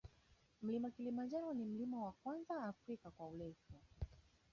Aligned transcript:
Mlima 0.61 0.91
kilimanjaro 0.91 1.53
ni 1.53 1.65
mlima 1.65 2.03
wa 2.05 2.11
kwanza 2.11 2.63
afrika 2.63 3.11
kwa 3.11 3.27
urefu 3.27 3.73